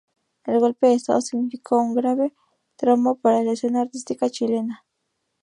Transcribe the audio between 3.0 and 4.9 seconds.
para la escena artística chilena.